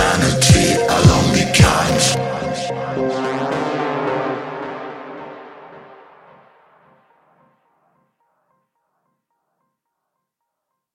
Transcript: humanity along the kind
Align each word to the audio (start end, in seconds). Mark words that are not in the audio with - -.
humanity 0.00 0.80
along 0.88 1.32
the 1.32 1.44
kind 1.54 1.99